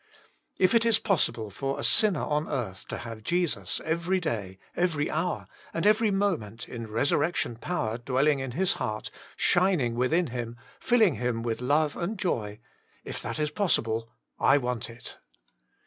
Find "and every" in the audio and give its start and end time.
5.75-6.09